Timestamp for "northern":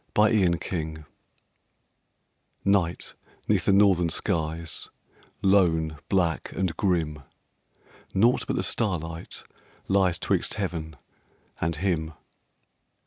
3.71-4.09